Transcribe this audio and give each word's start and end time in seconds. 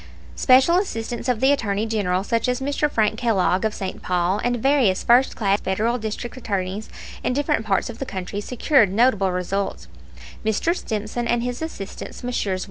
Special 0.35 0.77
assistants 0.77 1.29
of 1.29 1.41
the 1.41 1.51
Attorney 1.51 1.85
General, 1.85 2.23
such 2.23 2.47
as 2.47 2.59
Mr. 2.59 2.89
Frank 2.89 3.19
Kellogg, 3.19 3.63
of 3.63 3.75
St. 3.75 4.01
Paul, 4.01 4.41
and 4.43 4.55
various 4.57 5.03
first 5.03 5.35
class 5.35 5.61
Federal 5.61 5.99
district 5.99 6.35
attorneys 6.35 6.89
in 7.23 7.33
different 7.33 7.67
parts 7.67 7.87
of 7.87 7.99
the 7.99 8.05
country 8.07 8.41
secured 8.41 8.91
notable 8.91 9.31
results: 9.31 9.87
Mr. 10.43 10.75
Stimson 10.75 11.27
and 11.27 11.43
his 11.43 11.61
assistants, 11.61 12.23
Messrs. 12.23 12.59